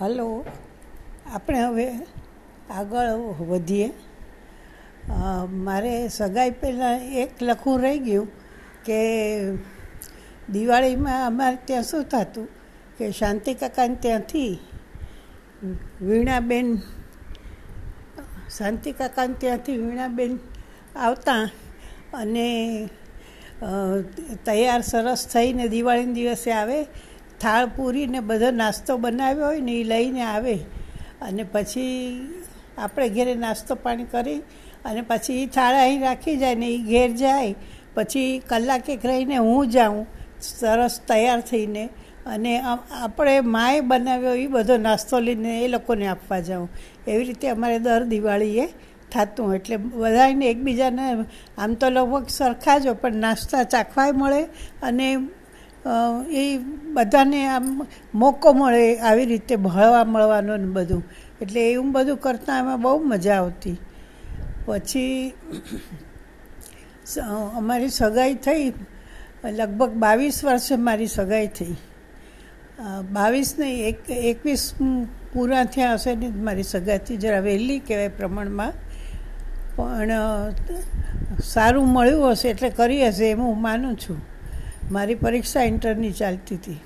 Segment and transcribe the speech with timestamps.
[0.00, 0.44] Hello.
[1.26, 1.86] આપણે હવે
[2.70, 3.88] આગળ વધીએ.
[5.64, 8.28] મારે સગાઈ પહેલાં એક લખવું રહી ગયું
[8.86, 9.00] કે
[10.48, 12.48] દિવાળીમાં અમારે ત્યાં શું થતું
[12.96, 14.52] કે શાંતિ કાકાને ત્યાંથી
[16.08, 16.68] વીણાબેન,
[18.56, 20.32] શાંતિ કાકાને ત્યાંથી વીણાબેન
[20.98, 21.44] આવતા
[22.14, 22.48] અને
[24.44, 26.80] તૈયાર સરસ થઈને દિવાળીના દિવસે આવે
[27.40, 30.56] થાળ પૂરીને બધો નાસ્તો બનાવ્યો હોય ને એ લઈને આવે.
[31.22, 31.94] અને પછી
[32.78, 34.42] આપણે ઘેરે નાસ્તો પાણી કરી
[34.84, 37.54] અને પછી એ થાળ અહીં રાખી જાય ને એ ઘેર જાય.
[37.94, 40.06] પછી કલાક એક રહીને હું જાઉં,
[40.40, 41.84] સરસ તૈયાર થઈને.
[42.26, 46.68] અને આપણે માએ બનાવ્યો એ બધો નાસ્તો લઈને એ લોકોને આપવા જાઉં.
[47.08, 48.66] એવી રીતે અમારે દર દિવાળીએ
[49.12, 51.04] થતું એટલે બધાને એકબીજાને,
[51.58, 54.42] આમ તો લગભગ સરખા જ પણ નાસ્તા ચાખવાય મળે
[54.82, 55.06] અને
[56.30, 56.58] એ
[56.92, 61.02] બધાને આમ મોકો મળે આવી રીતે ભળવા મળવાનો ને બધું.
[61.40, 63.76] એટલે એવું બધું કરતાં એમાં બહુ મજા આવતી.
[64.66, 65.32] પછી
[67.54, 68.72] અમારી સગાઈ થઈ.
[69.44, 71.76] લગભગ બાવીસ વર્ષે મારી સગાઈ થઈ.
[73.12, 74.74] બાવીસ નહીં, એક, એકવીસ
[75.32, 78.72] પૂરા થયા હશે ને મારી સગાઈથી જરા વહેલી કહેવાય પ્રમાણમાં.
[79.76, 80.10] પણ
[81.44, 84.29] સારું મળ્યું હશે એટલે કરી હશે એમ હું માનું છું.
[84.90, 86.80] મારી પરીક્ષા ઇન્ટરની ચાલતી હતી.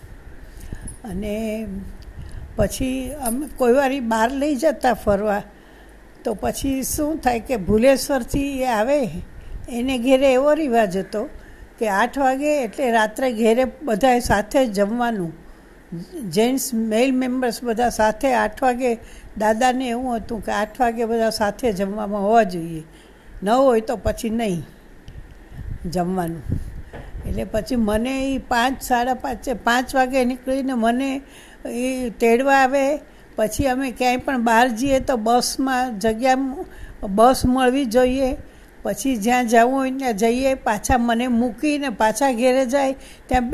[1.05, 1.67] અને
[2.57, 5.43] પછી અમે કોઈ વાર બહાર લઈ જતા ફરવા,
[6.25, 9.05] તો પછી શું થાય કે ભુલેશ્વરથી એ આવે,
[9.69, 11.29] એને ઘેરે એવો રિવાજ હતો
[11.79, 15.33] કે આઠ વાગે એટલે રાત્રે ઘેરે બધાએ સાથે જમવાનું.
[16.31, 18.95] જેન્ટ્સ, મેલ મેમ્બર્સ બધા સાથે આઠ વાગે,
[19.39, 22.83] દાદાને એવું હતું કે આઠ વાગે બધા સાથે જમવામાં હોવા જોઈએ.
[23.43, 24.63] ન હોય તો પછી નહીં
[25.91, 26.64] જમવાનું.
[27.35, 31.21] એટલે પછી મને એ પાંચ, સાડા પાંચે પાંચ વાગે નીકળીને મને
[31.67, 32.99] એ તેડવા આવે.
[33.37, 36.35] પછી અમે ક્યાંય પણ બહાર જઈએ તો બસમાં જગ્યા
[37.09, 38.37] બસ મળવી જોઈએ.
[38.83, 40.55] પછી જ્યાં જવું હોય ત્યાં જઈએ.
[40.55, 42.95] પાછા મને મૂકીને પાછા ઘેરે જાય.
[43.27, 43.51] ત્યાં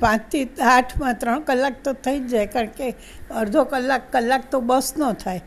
[0.00, 2.46] પાંચથી આઠમાં ત્રણ કલાક તો થઈ જ જાય.
[2.46, 2.94] કારણ કે
[3.36, 5.40] અડધો કલાક કલાક તો બસ ન થાય.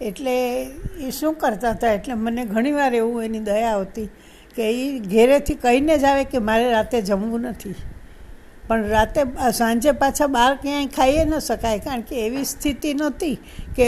[0.00, 0.62] એટલે
[1.00, 1.92] એ શું કરતા હતા?
[1.92, 4.08] એટલે મને ઘણીવાર એવું એની દયા આવતી.
[4.56, 7.74] કે એ ઘેરેથી કહીને જ આવે કે મારે રાતે જમવું નથી.
[8.68, 9.20] પણ રાતે
[9.52, 13.36] સાંજે પાછા બહાર ક્યાંય ખાઈએ ન શકાય, કારણ કે એવી સ્થિતિ નહોતી
[13.76, 13.86] કે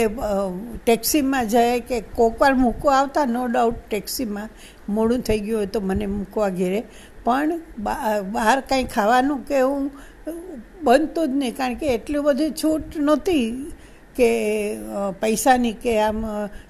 [0.85, 4.49] ટેક્સીમાં જાય કે કોકવાર મૂકવા આવતા, નો ડાઉટ ટેક્સીમાં
[4.89, 6.81] મોડું થઈ ગયું હોય તો મને મૂકવા ઘેરે.
[7.25, 7.59] પણ
[8.33, 9.91] બહાર કાંઈ ખાવાનું કે એવું
[10.83, 13.45] બનતું જ નહીં, કારણ કે એટલી બધી છૂટ નહોતી.
[14.19, 14.29] કે
[15.21, 16.23] પૈસાની કે આમ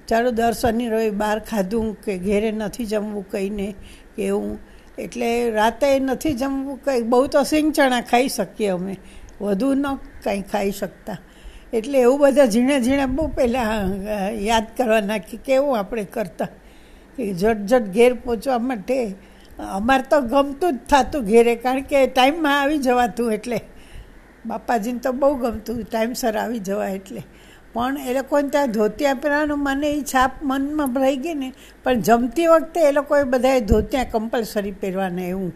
[0.08, 3.68] ચાલો દર શનિ રવિ બહાર ખાધું કે ઘેરે નથી જમવું કહીને
[4.16, 4.58] કે એવું.
[4.98, 8.94] એટલે રાતે નથી જમવું કંઈ, બહુ તો સિંગ ચણા ખાઈ શકીએ અમે.
[9.40, 9.86] વધુ ન
[10.24, 11.18] કંઈ ખાઈ શકતા.
[11.72, 13.92] એટલે એવું બધા ઝીણે ઝીણે બહુ પહેલાં
[14.48, 16.50] યાદ કરવા નાખી કેવું આપણે કરતા.
[17.16, 18.96] કે ઝટ ઝટ ઘેર પહોંચવા માટે.
[19.78, 23.60] અમારે તો ગમતું જ થતું ઘેરે, કારણ કે ટાઈમમાં આવી જવાતું એટલે.
[24.46, 27.22] બાપાજીને તો બહુ ગમતું ટાઈમસર આવી જવાય એટલે.
[27.72, 31.52] પણ એ લોકોને ત્યાં ધોતિયા પહેરવાનું મને એ છાપ મનમાં રહી ગઈ ને,
[31.84, 35.52] પણ જમતી વખતે એ લોકોએ બધાએ ધોતિયા કમ્પલસરી પહેરવાને એવું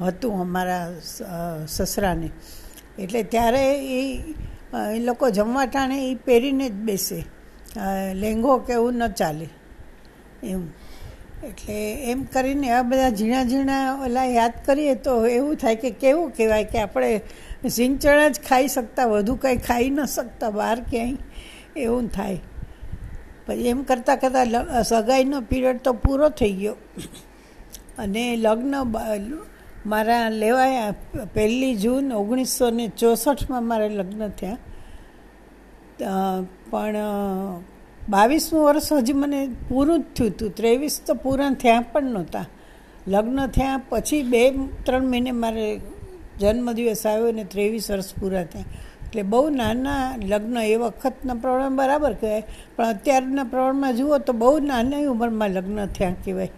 [0.00, 0.86] હતું અમારા
[1.66, 2.30] સસરાને.
[2.98, 4.00] એટલે ત્યારે એ
[4.96, 7.24] એ લોકો જમવા ટાણે એ પહેરીને જ બેસે.
[8.14, 9.48] લેંઘો કે એવું ન ચાલે.
[10.42, 10.68] એવું
[11.44, 11.76] એટલે
[12.10, 16.64] એમ કરીને આ બધા ઝીણા ઝીણા ઓલા યાદ કરીએ તો એવું થાય કે કેવું કહેવાય
[16.64, 17.10] કે આપણે
[17.68, 22.38] સિંગચણા જ ખાઈ શકતા, વધુ કંઈ ખાઈ ન શકતા, બહાર ક્યાંય એવું થાય.
[23.46, 26.76] પછી એમ કરતાં કરતાં સગાઈનો પિરિયડ તો પૂરો થઈ ગયો.
[27.98, 28.74] અને લગ્ન
[29.86, 30.94] મારા લેવાયા,
[31.34, 34.58] પહેલી જૂન ઓગણીસો ને ચોસઠમાં મારે લગ્ન થયા.
[36.70, 36.96] પણ
[38.08, 40.50] બાવીસમું વર્ષ હજી મને પૂરું જ થયું હતું.
[40.54, 42.46] ત્રેવીસ તો પૂરા થયા પણ નહોતા.
[43.08, 44.42] લગ્ન થયા પછી બે,
[44.84, 45.66] ત્રણ મહિને મારે
[46.40, 48.68] જન્મદિવસ આવ્યો ને ત્રેવીસ વર્ષ પૂરા થયા.
[49.06, 52.44] એટલે બહુ નાના લગ્ન એ વખતના પ્રમાણ બરાબર કહેવાય.
[52.76, 56.50] પણ અત્યારના પ્રમાણમાં જુઓ તો બહુ નાની ઉંમરમાં લગ્ન થયા કહેવાય.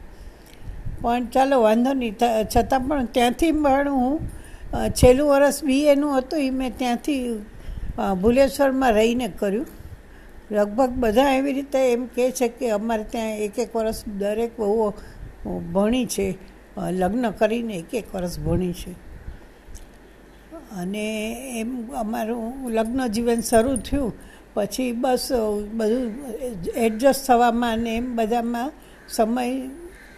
[1.02, 2.14] પણ ચાલો વાંધો નહીં.
[2.56, 4.14] છતાં પણ ત્યાંથી પણ હું
[4.92, 7.20] છેલ્લું વર્ષ બીએનું હતું એ મેં ત્યાંથી
[8.22, 9.66] ભુલેશ્વરમાં રહીને કર્યું.
[10.50, 14.92] લગભગ બધા એવી રીતે એમ કહે છે કે અમારે ત્યાં એક એક વર્ષ દરેક બહુ
[15.74, 16.26] ભણી છે
[16.92, 18.92] લગ્ન કરીને એક એક વર્ષ ભણી છે.
[20.72, 21.06] અને
[21.60, 24.12] એમ અમારું લગ્ન જીવન શરૂ થયું.
[24.54, 25.26] પછી બસ
[25.72, 26.06] બધું
[26.76, 28.70] એડજસ્ટ થવામાં અને એમ બધામાં
[29.08, 29.44] સમય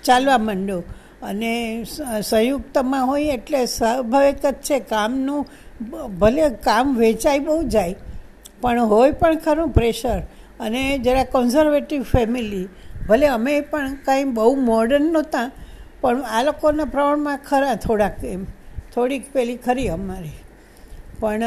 [0.05, 0.82] ચાલવા માંડ્યો.
[1.23, 1.52] અને
[2.25, 5.43] સંયુક્તમાં હોય એટલે સ્વાભાવિક જ છે, કામનું
[6.19, 7.94] ભલે કામ વેચાઈ બહુ જાય,
[8.61, 10.20] પણ હોય પણ ખરું પ્રેશર
[10.61, 12.69] અને જરા કન્ઝર્વેટિવ ફેમિલી
[13.08, 15.50] ભલે અમે પણ કાંઈ બહુ મોડર્ન નહોતા,
[16.00, 18.43] પણ આ લોકોના પ્રમાણમાં ખરા થોડાક એમ.
[18.95, 20.37] થોડીક પેલી ખરી અમારી.
[21.21, 21.43] પણ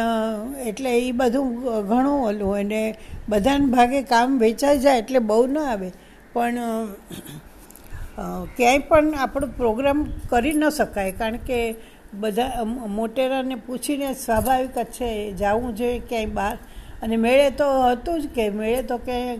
[0.65, 1.47] એટલે એ બધું
[1.87, 2.81] ઘણું ઓલું અને
[3.29, 5.89] બધાને ભાગે કામ વેચાઈ જાય એટલે બહુ ન આવે.
[6.33, 6.59] પણ
[8.57, 11.11] ક્યાંય પણ આપણો પ્રોગ્રામ કરી ન શકાય.
[11.11, 11.75] કારણ કે
[12.13, 16.57] બધા મોટેરાને પૂછીને સ્વાભાવિક જ છે, જવું જોઈએ ક્યાંય બહાર.
[17.03, 19.37] અને મેળે તો હતું જ કે, મેળે તો ક્યાંય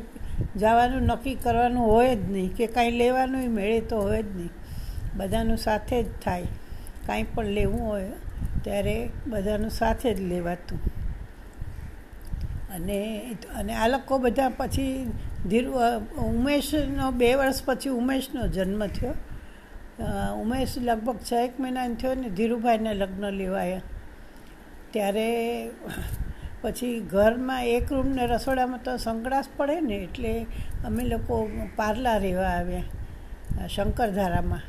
[0.58, 2.50] જવાનું નક્કી કરવાનું હોય જ નહીં.
[2.56, 4.52] કે કાંઈ લેવાનું મેળે તો હોય જ નહીં.
[5.18, 6.48] બધાનું સાથે જ થાય.
[7.08, 8.12] કાંઈ પણ લેવું હોય,
[8.64, 8.96] ત્યારે
[9.28, 10.80] બધાનું સાથે જ લેવાતું.
[12.76, 13.00] અને
[13.60, 15.12] અને આ લોકો બધા પછી
[15.50, 15.72] ધીરુ
[16.28, 19.14] ઉમેશનો, બે વર્ષ પછી ઉમેશનો જન્મ થયો.
[20.42, 23.84] ઉમેશ લગભગ છ એક મહિનાનો થયો ને ધીરુભાઈના લગ્ન લેવાયા.
[24.92, 25.28] ત્યારે
[26.62, 30.34] પછી ઘરમાં એક રૂમને રસોડામાં તો સંકળાશ પડે ને એટલે
[30.86, 31.34] અમે લોકો
[31.76, 34.64] પાર્લા રહેવા આવ્યા, શંકરધારામાં.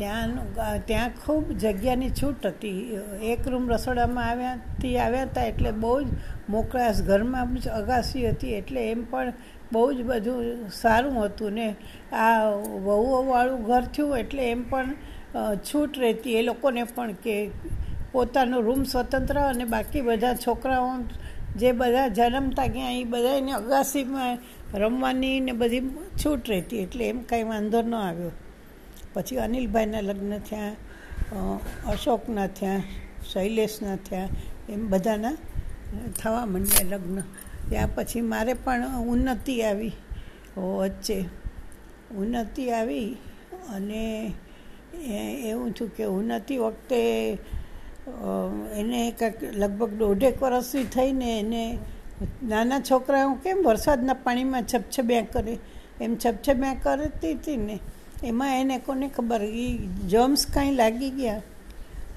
[0.00, 0.34] ત્યાં
[0.88, 2.80] ત્યાં ખૂબ જગ્યાની છૂટ હતી.
[3.32, 6.08] એક રૂમ રસોડામાં આવ્યાથી આવ્યા હતા એટલે બહુ જ
[6.50, 9.32] મોકળાશ ઘરમાં જ અગાસી હતી એટલે એમ પણ
[9.72, 10.44] બહુ જ બધું
[10.80, 11.68] સારું હતું ને.
[12.24, 12.38] આ
[12.86, 14.88] વહુઓવાળું ઘર થયું એટલે એમ પણ
[15.68, 16.36] છૂટ રહેતી.
[16.38, 17.36] એ લોકોને પણ કે
[18.12, 20.88] પોતાનો રૂમ સ્વતંત્ર અને બાકી બધા છોકરાઓ
[21.60, 24.38] જે બધા જન્મતા ગયા એ બધા એને અગાસીમાં
[24.74, 25.82] રમવાની ને બધી
[26.20, 26.82] છૂટ રહેતી.
[26.84, 28.32] એટલે એમ કાંઈ વાંધો ન આવ્યો.
[29.14, 30.74] પછી અનિલભાઈના લગ્ન થયા
[31.88, 32.82] અશોકના થયા,
[33.32, 34.28] શૈલેષના થયા,
[34.68, 35.36] એમ બધાના
[36.20, 37.18] થવા માંડ્યા લગ્ન.
[37.70, 39.94] ત્યાં પછી મારે પણ ઉન્નતિ આવી
[40.78, 41.18] વચ્ચે.
[42.16, 43.08] ઉન્નતિ આવી
[43.74, 44.02] અને
[45.50, 47.00] એવું થયું કે ઉન્નતિ વખતે
[48.80, 51.62] એને કંઈક લગભગ દોઢેક વરસથી થઈને એને
[52.48, 55.54] નાના છોકરાઓ કેમ વરસાદના પાણીમાં છપછબ્યા કરે?
[56.00, 57.76] એમ છપછબ્યા કરતી હતી ને.
[58.24, 59.42] એમાં એને કોને ખબર?
[59.42, 59.76] એ
[60.08, 61.42] જમ્સ કાંઈ લાગી ગયા.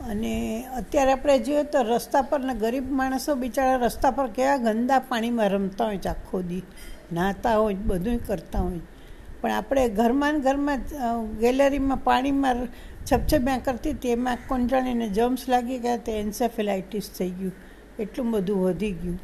[0.10, 5.00] અને અત્યારે આપણે જોઈએ તો રસ્તા પર ને ગરીબ માણસો બિચારા રસ્તા પર કેવા ગંદા
[5.00, 6.64] પાણીમાં રમતા હોય છે આખો દી.
[7.14, 8.80] નાહતા હોય બધું કરતા હોય.
[9.42, 10.80] પણ આપણે ઘરમાં ઘરમાં
[11.40, 12.56] ગેલેરીમાં પાણીમાં
[13.12, 17.54] છપછપ્યા કરતી હતી, એમાં કોણ જાણીને જમ્સ લાગી ગયા તે એન્સેફેલાઇટિસ થઈ ગયું.
[18.00, 19.20] એટલું બધું વધી ગયું.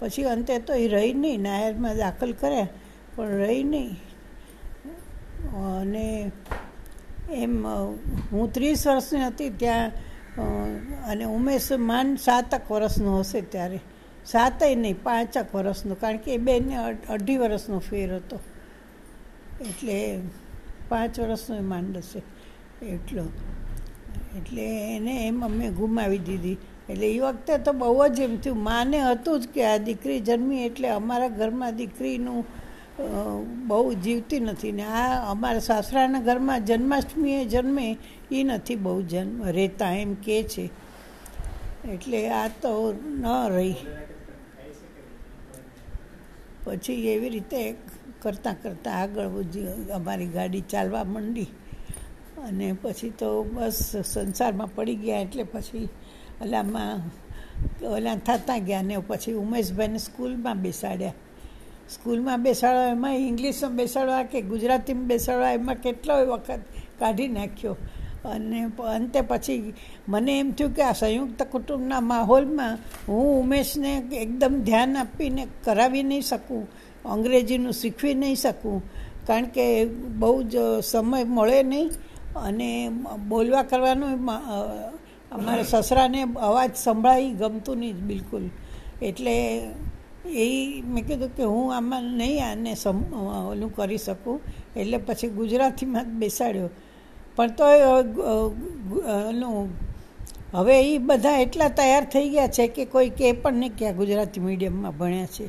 [0.00, 2.68] પછી અંતે તો એ રહી નહીં, નાયરમાં દાખલ કર્યા,
[3.16, 3.98] પણ રહી નહીં.
[5.56, 6.30] અને
[7.30, 7.66] એમ
[8.32, 9.90] હું ત્રીસ વર્ષની હતી ત્યાં
[11.06, 13.80] અને ઉમેશ માન સાતક વર્ષનો હશે ત્યારે.
[14.26, 16.76] સાતય નહીં, પાંચક વર્ષનો, કારણ કે એ બેને
[17.08, 18.40] અઢી વર્ષનો ફેર હતો.
[19.60, 20.20] એટલે
[20.88, 22.22] પાંચ વર્ષનો એ માંડ હશે.
[22.86, 23.24] એટલો.
[24.36, 26.56] એટલે એને એમ અમે ગુમાવી દીધી.
[26.88, 28.62] એટલે એ વખતે તો બહુ જ એમ થયું.
[28.62, 32.44] માને હતું જ કે આ દીકરી જન્મી એટલે અમારા ઘરમાં દીકરીનું
[33.66, 34.72] બહુ જીવતી નથી.
[34.72, 37.98] ને આ અમારા સાસરાના ઘરમાં જન્માષ્ટમીએ જન્મે
[38.32, 40.70] એ નથી બહુ જન્મ રહેતા એમ કે છે.
[41.92, 43.24] એટલે આ તો ન
[43.56, 43.76] રહી.
[46.64, 47.74] પછી એવી રીતે
[48.22, 49.28] કરતાં કરતાં આગળ
[49.94, 51.46] અમારી ગાડી ચાલવા માંડી.
[52.48, 55.88] અને પછી તો બસ સંસારમાં પડી ગયા એટલે પછી
[56.42, 57.00] ઓલામાં
[57.86, 61.12] ઓલા થતા ગયા ને પછી ઉમેશભાઈને સ્કૂલમાં બેસાડ્યા.
[61.94, 66.62] સ્કૂલમાં બેસાડવા એમાં ઇંગ્લિશમાં બેસાડવા કે ગુજરાતીમાં બેસાડવા એમાં કેટલો વખત
[67.00, 67.76] કાઢી નાખ્યો.
[68.24, 68.58] અને
[68.94, 69.74] અંતે પછી
[70.08, 72.74] મને એમ થયું કે આ સંયુક્ત કુટુંબના માહોલમાં
[73.08, 73.92] હું ઉમેશને
[74.24, 76.64] એકદમ ધ્યાન આપીને કરાવી નહીં શકું,
[77.04, 78.78] અંગ્રેજીનું શીખવી નહીં શકું,
[79.26, 79.66] કારણ કે
[80.20, 81.88] બહુ જ સમય મળે નહીં.
[82.46, 82.68] અને
[83.28, 84.12] બોલવા કરવાનું
[85.32, 88.44] અમારા સસરાને અવાજ સંભળાઈ ગમતું નહીં બિલકુલ.
[89.02, 89.34] એટલે
[90.26, 92.98] એ મેં કીધું કે હું આમાં નહીં આને સમ,
[93.50, 94.40] ઓલું કરી શકું.
[94.76, 96.70] એટલે પછી ગુજરાતીમાં જ બેસાડ્યો.
[97.36, 97.64] પણ તો
[99.28, 99.70] ઓલું,
[100.54, 104.40] હવે એ બધા એટલા તૈયાર થઈ ગયા છે કે કોઈ કે પણ નહીં કે ગુજરાતી
[104.40, 105.48] મીડિયમમાં ભણ્યા છે.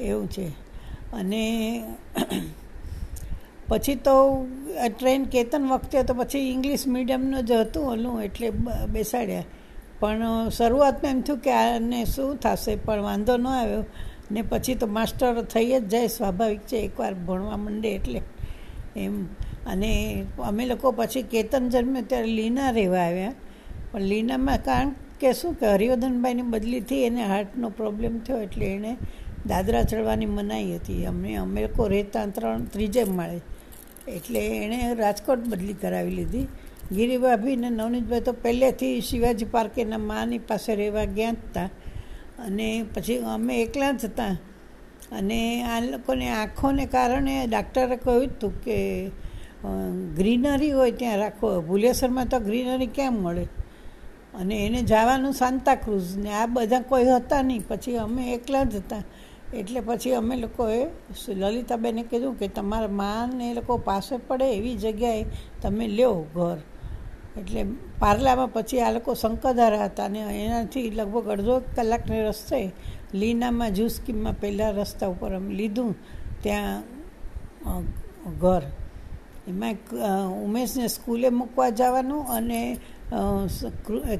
[0.00, 0.48] એવું છે.
[1.12, 1.84] અને
[3.68, 4.46] પછી તો
[4.98, 8.50] ટ્રેન કેતન વખતે તો પછી ઇંગ્લિશ મીડિયમનું જ હતું ઓલું, એટલે
[8.92, 9.42] બેસાડ્યા.
[10.00, 13.84] પણ શરૂઆતમાં એમ થયું કે આને શું થશે, પણ વાંધો ન આવ્યો.
[14.30, 18.22] ને પછી તો માસ્ટર થઈ જ જાય, સ્વાભાવિક છે, એકવાર ભણવા માંડે એટલે.
[18.96, 19.24] એમ.
[19.66, 23.32] અને અમે લોકો પછી કેતન જન્મ્યો ત્યારે લીના રહેવા આવ્યા.
[23.92, 24.88] પણ લીનામાં કારણ
[25.20, 28.96] કે શું કે હરિવર્ધનભાઈની બદલીથી એને હાર્ટનો પ્રોબ્લેમ થયો એટલે એણે
[29.46, 31.06] દાદરા ચડવાની મનાઈ હતી.
[31.06, 33.40] અમે અમે લોકો રહેતા ત્રણ ત્રીજે માળે.
[34.10, 36.46] એટલે એણે રાજકોટ બદલી કરાવી લીધી.
[36.92, 41.68] ગિરિભાભી ને નવનીતભાઈ તો પહેલેથી શિવાજી પાર્કેના માની પાસે રહેવા ગયા જ હતા
[42.38, 44.36] અને પછી અમે એકલા જ હતા.
[45.12, 49.08] અને આ લોકોને આંખોને કારણે ડાક્ટરે કહ્યું હતું કે
[50.16, 51.60] ગ્રીનરી હોય ત્યાં રાખો.
[51.60, 53.44] ભુલેસરમાં તો ગ્રીનરી કેમ મળે?
[54.34, 57.62] અને એને જવાનું સાંતાક્રુઝ ને આ બધા કોઈ હતા નહીં.
[57.68, 59.02] પછી અમે એકલા જ હતા.
[59.54, 60.86] એટલે પછી અમે લોકોએ
[61.28, 65.24] લલિતાબેને કીધું કે તમારા માને એ લોકો પાસે પડે એવી જગ્યાએ
[65.62, 66.58] તમે લ્યો ઘર.
[67.40, 67.62] એટલે
[67.98, 72.58] પાર્લામાં પછી આ લોકો શંકરધારા હતા અને એનાથી લગભગ અડધો કલાકને રસ્તે
[73.14, 73.96] લીનામાં જ્યુસ
[74.40, 75.92] પહેલાં રસ્તા ઉપર અમે લીધું
[76.42, 76.82] ત્યાં
[78.40, 78.64] ઘર.
[79.48, 79.76] એમાં
[80.44, 82.60] ઉમેશને સ્કૂલે મૂકવા જવાનું અને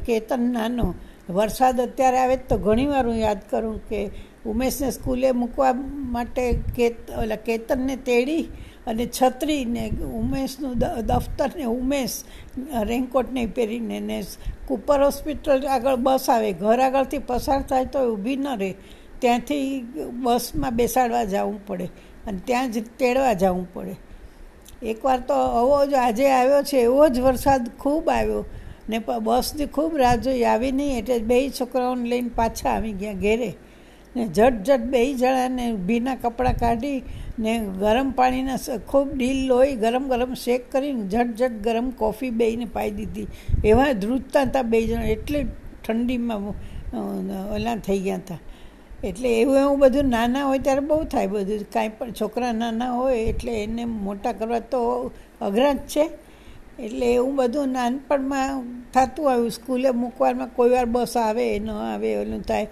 [0.06, 0.86] કેતન નાનો,
[1.28, 4.00] વરસાદ અત્યારે આવે તો ઘણીવાર હું યાદ કરું કે
[4.46, 5.72] ઉમેશને સ્કૂલે મૂકવા
[6.14, 6.44] માટે
[6.76, 8.44] કેત, ઓલા કેતનને તેડી
[8.86, 9.84] અને છત્રીને
[10.20, 10.74] ઉમેશનું
[11.06, 12.16] દફતરને ઉમેશ
[12.82, 14.22] રેનકોટ નહીં પહેરીને ને
[14.68, 18.74] કુપર હોસ્પિટલ આગળ બસ આવે, ઘર આગળથી પસાર થાય તો ઊભી ન રહે.
[19.20, 19.80] ત્યાંથી
[20.22, 21.86] બસમાં બેસાડવા જવું પડે
[22.26, 23.94] અને ત્યાં જ તેડવા જવું પડે.
[24.82, 28.44] એકવાર તો આવો જ, આજે આવ્યો છે, એવો જ વરસાદ ખૂબ આવ્યો.
[28.88, 33.50] ને બસની ખૂબ રાહ જોઈ, આવી નહીં, એટલે બે છોકરાઓને લઈને પાછા આવી ગયા ઘેરે.
[34.16, 36.98] ને ઝટ ઝટ બે જણાને ભીના કપડાં કાઢી
[37.38, 42.64] ને ગરમ પાણીના ખૂબ ડીલ લોહી ગરમ ગરમ શેક કરીને ઝટ ઝટ ગરમ કોફી બેયને
[42.64, 43.26] પાઈ દીધી.
[43.64, 45.44] એવા ધ્રુજતા હતા બે જણા, એટલી
[45.84, 46.42] ઠંડીમાં
[47.54, 48.38] ઓલા થઈ ગયા હતા.
[49.04, 51.66] એટલે એવું એવું બધું નાના હોય ત્યારે બહુ થાય બધું.
[51.72, 54.80] કાંઈ પણ છોકરા નાના હોય એટલે એને મોટા કરવા તો
[55.40, 56.04] અઘરા જ છે.
[56.78, 58.64] એટલે એવું બધું નાનપણમાં
[58.94, 59.50] થતું આવ્યું.
[59.50, 62.66] સ્કૂલે મૂકવામાં કોઈ વાર બસ આવે, ન આવે, ઓલું થાય.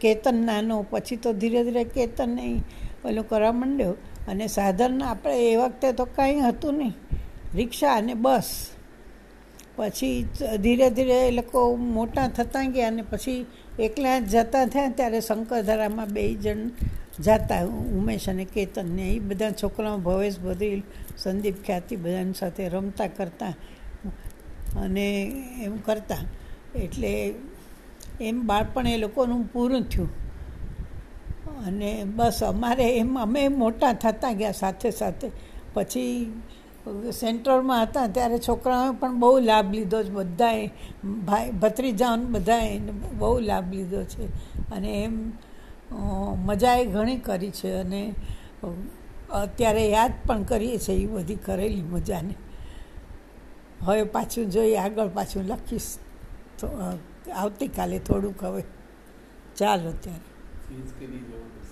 [0.00, 2.62] કેતન નાનો, પછી તો ધીરે ધીરે કેતન નહીં.
[3.06, 3.94] ઓલું કરવા માંડ્યો
[4.28, 6.94] અને સાધન આપણે એ વખતે તો કાંઈ હતું નહીં.
[7.54, 8.50] રિક્ષા અને બસ.
[9.76, 10.26] પછી
[10.62, 13.46] ધીરે ધીરે એ લોકો મોટા થતા ગયા અને પછી
[13.78, 16.70] એકલા જતા થયા ત્યારે શંકરધરામાં બે જણ
[17.20, 17.64] જતા,
[17.98, 20.82] ઉમેશ અને કેતનને એ બધા છોકરાઓ ભવેશ બધી
[21.18, 23.52] સંદીપ ખ્યાતિ બધાની સાથે રમતા કરતા
[24.76, 25.06] અને
[25.64, 26.22] એમ કરતા.
[26.74, 27.34] એટલે
[28.20, 30.08] એમ બાળપણ એ લોકોનું પૂરું થયું.
[31.66, 35.30] અને બસ અમારે એમ, અમે મોટા થતા ગયા સાથે સાથે.
[35.74, 36.32] પછી
[37.12, 40.10] સેન્ટરમાં હતા ત્યારે છોકરાઓએ પણ બહુ લાભ લીધો છે.
[40.10, 40.70] બધાએ,
[41.24, 42.78] ભાઈ, ભત્રીજાઓને બધાએ
[43.18, 44.26] બહુ લાભ લીધો છે.
[44.70, 45.32] અને એમ
[46.46, 47.72] મજાએ ઘણી કરી છે.
[47.74, 48.14] અને
[49.32, 52.34] અત્યારે યાદ પણ કરીએ છીએ એ બધી કરેલી મજાને.
[53.80, 55.98] હવે પાછું જોઈએ, આગળ પાછું લખીશ.
[57.34, 58.62] આવતીકાલે થોડુંક હવે.
[59.56, 60.35] ચાલો ત્યારે.
[60.68, 61.65] चीज़ के लिए ज़रूरत